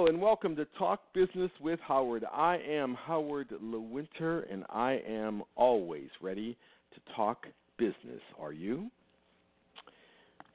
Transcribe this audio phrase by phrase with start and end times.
[0.00, 2.24] Hello and welcome to Talk Business with Howard.
[2.32, 6.56] I am Howard Lewinter and I am always ready
[6.94, 8.22] to talk business.
[8.40, 8.90] Are you?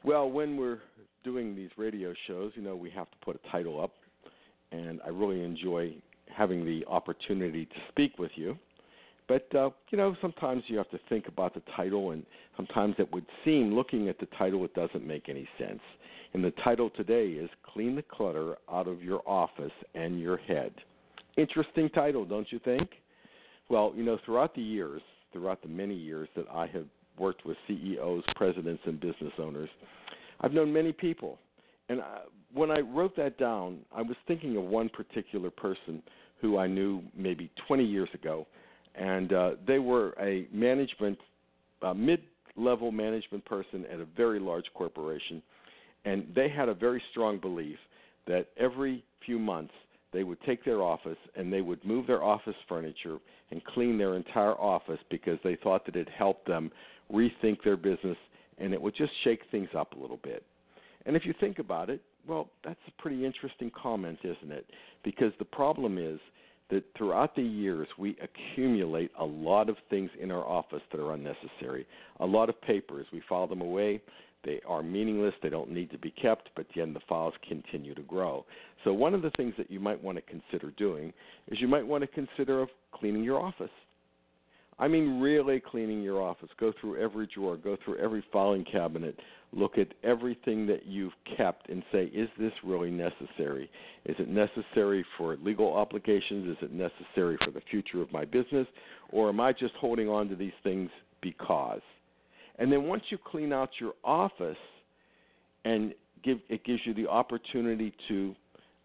[0.04, 0.80] Well, when we're
[1.24, 3.92] doing these radio shows, you know, we have to put a title up,
[4.72, 5.94] and I really enjoy
[6.36, 8.58] having the opportunity to speak with you.
[9.28, 12.24] But, uh, you know, sometimes you have to think about the title, and
[12.56, 15.82] sometimes it would seem, looking at the title, it doesn't make any sense.
[16.34, 20.74] And the title today is Clean the Clutter Out of Your Office and Your Head.
[21.38, 22.90] Interesting title, don't you think?
[23.70, 25.02] Well, you know, throughout the years,
[25.34, 26.86] throughout the many years that I have
[27.18, 29.70] worked with CEOs, presidents, and business owners.
[30.42, 31.40] I've known many people.
[31.90, 32.22] And I,
[32.54, 36.02] when I wrote that down, I was thinking of one particular person
[36.42, 38.46] who I knew maybe 20 years ago.
[38.98, 41.18] And uh, they were a management,
[41.82, 42.22] uh, mid
[42.56, 45.42] level management person at a very large corporation.
[46.06, 47.78] And they had a very strong belief
[48.28, 49.74] that every few months
[50.14, 53.18] they would take their office and they would move their office furniture
[53.52, 56.72] and clean their entire office because they thought that it helped them
[57.12, 58.18] rethink their business,
[58.58, 60.44] and it would just shake things up a little bit.
[61.06, 64.66] And if you think about it, well, that's a pretty interesting comment, isn't it?
[65.04, 66.20] Because the problem is
[66.70, 71.14] that throughout the years we accumulate a lot of things in our office that are
[71.14, 71.86] unnecessary.
[72.20, 74.02] A lot of papers, we file them away.
[74.44, 75.34] They are meaningless.
[75.42, 78.46] They don't need to be kept, but then the files continue to grow.
[78.84, 81.12] So one of the things that you might want to consider doing
[81.48, 83.72] is you might want to consider of cleaning your office.
[84.78, 86.50] I mean, really cleaning your office.
[86.60, 89.18] Go through every drawer, go through every filing cabinet,
[89.54, 93.70] look at everything that you've kept and say, is this really necessary?
[94.06, 96.50] Is it necessary for legal obligations?
[96.50, 98.68] Is it necessary for the future of my business?
[99.12, 100.90] Or am I just holding on to these things
[101.22, 101.82] because?
[102.60, 104.58] And then once you clean out your office
[105.64, 108.36] and give, it gives you the opportunity to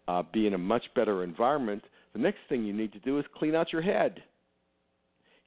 [0.07, 1.83] uh, be in a much better environment,
[2.13, 4.23] the next thing you need to do is clean out your head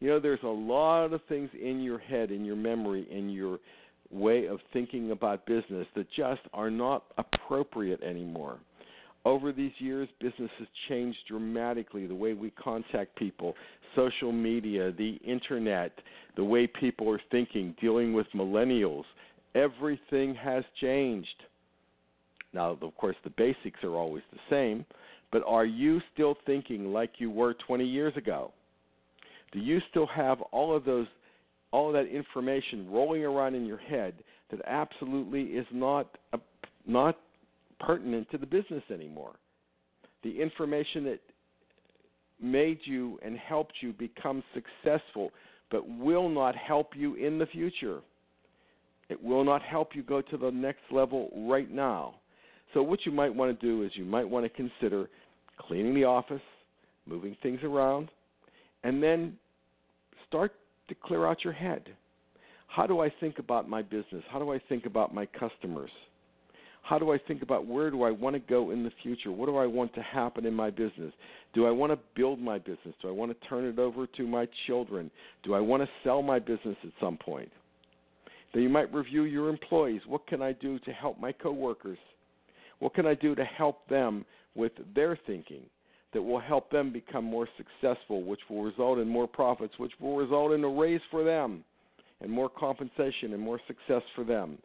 [0.00, 3.58] you know, there's a lot of things in your head, in your memory, in your
[4.10, 8.58] way of thinking about business that just are not appropriate anymore.
[9.24, 12.06] Over these years, business has changed dramatically.
[12.06, 13.54] The way we contact people,
[13.96, 15.92] social media, the internet,
[16.36, 19.04] the way people are thinking, dealing with millennials,
[19.54, 21.42] everything has changed.
[22.52, 24.84] Now, of course, the basics are always the same,
[25.32, 28.52] but are you still thinking like you were 20 years ago?
[29.54, 31.06] Do you still have all of those
[31.70, 34.14] all of that information rolling around in your head
[34.50, 36.38] that absolutely is not a,
[36.86, 37.18] not
[37.80, 39.36] pertinent to the business anymore?
[40.22, 41.20] The information that
[42.40, 45.30] made you and helped you become successful
[45.70, 48.00] but will not help you in the future.
[49.08, 52.16] It will not help you go to the next level right now.
[52.72, 55.08] So what you might want to do is you might want to consider
[55.58, 56.42] cleaning the office
[57.06, 58.08] moving things around
[58.82, 59.36] and then
[60.34, 60.52] start
[60.88, 61.84] to clear out your head.
[62.66, 64.24] How do I think about my business?
[64.32, 65.90] How do I think about my customers?
[66.82, 69.30] How do I think about where do I want to go in the future?
[69.30, 71.12] What do I want to happen in my business?
[71.54, 72.96] Do I want to build my business?
[73.00, 75.08] Do I want to turn it over to my children?
[75.44, 77.50] Do I want to sell my business at some point?
[78.52, 80.02] Then you might review your employees.
[80.08, 81.98] What can I do to help my coworkers?
[82.80, 84.24] What can I do to help them
[84.56, 85.62] with their thinking?
[86.14, 90.16] That will help them become more successful, which will result in more profits, which will
[90.16, 91.64] result in a raise for them
[92.20, 94.56] and more compensation and more success for them.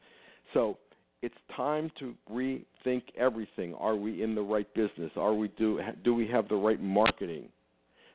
[0.53, 0.77] So
[1.21, 3.73] it's time to rethink everything.
[3.75, 5.11] Are we in the right business?
[5.17, 7.49] Are we do do we have the right marketing?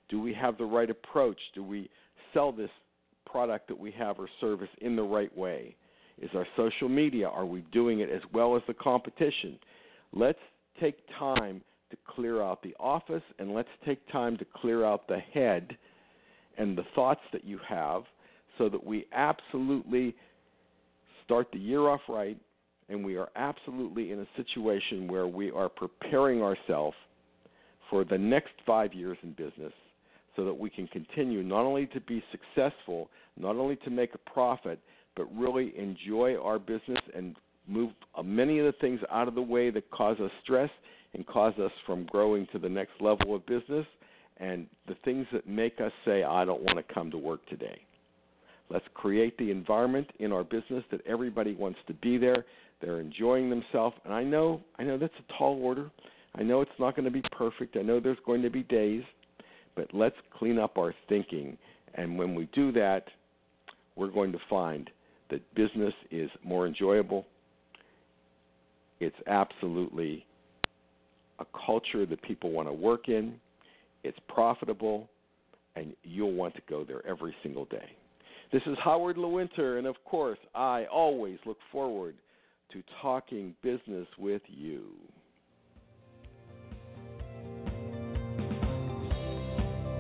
[0.08, 1.38] Do we have the right approach?
[1.54, 1.90] Do we
[2.32, 2.70] sell this
[3.26, 5.76] product that we have or service in the right way?
[6.22, 9.58] Is our social media are we doing it as well as the competition?
[10.12, 10.38] Let's
[10.80, 11.60] take time
[11.94, 15.76] to clear out the office and let's take time to clear out the head
[16.58, 18.02] and the thoughts that you have
[18.58, 20.14] so that we absolutely
[21.24, 22.38] start the year off right
[22.88, 26.96] and we are absolutely in a situation where we are preparing ourselves
[27.90, 29.72] for the next five years in business
[30.36, 33.08] so that we can continue not only to be successful,
[33.38, 34.80] not only to make a profit,
[35.16, 37.36] but really enjoy our business and
[37.68, 37.90] move
[38.22, 40.70] many of the things out of the way that cause us stress
[41.14, 43.86] and cause us from growing to the next level of business
[44.38, 47.80] and the things that make us say, I don't want to come to work today.
[48.70, 52.44] Let's create the environment in our business that everybody wants to be there.
[52.80, 53.96] They're enjoying themselves.
[54.04, 55.90] And I know I know that's a tall order.
[56.34, 57.76] I know it's not going to be perfect.
[57.76, 59.04] I know there's going to be days,
[59.76, 61.56] but let's clean up our thinking.
[61.94, 63.04] And when we do that,
[63.94, 64.90] we're going to find
[65.30, 67.24] that business is more enjoyable.
[68.98, 70.24] It's absolutely
[71.44, 73.34] a culture that people want to work in.
[74.02, 75.08] It's profitable,
[75.76, 77.90] and you'll want to go there every single day.
[78.52, 82.14] This is Howard Lewinter, and of course, I always look forward
[82.72, 84.82] to talking business with you.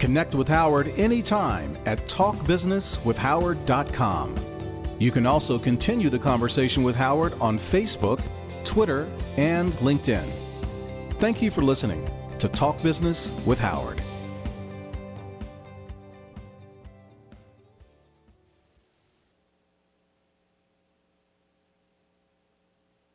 [0.00, 4.96] Connect with Howard anytime at talkbusinesswithhoward.com.
[5.00, 8.22] You can also continue the conversation with Howard on Facebook,
[8.74, 9.06] Twitter,
[9.36, 10.43] and LinkedIn.
[11.20, 12.04] Thank you for listening
[12.40, 13.16] to Talk Business
[13.46, 14.02] with Howard.